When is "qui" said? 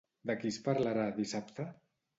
0.43-0.49